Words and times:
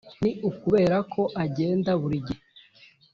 Ni 0.21 0.31
ukubera 0.49 0.97
ko 1.13 1.21
agenda 1.43 1.91
burigihe. 2.01 2.43